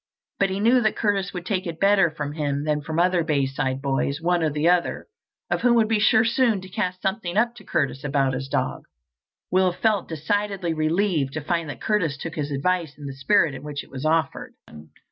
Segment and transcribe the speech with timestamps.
[0.39, 3.23] But he knew that Curtis would take it better from him than from the other
[3.23, 5.05] Bayside boys, one or the other
[5.51, 8.85] of whom would be sure soon to cast something up to Curtis about his dog.
[9.51, 13.61] Will felt decidedly relieved to find that Curtis took his advice in the spirit in
[13.61, 14.55] which it was offered.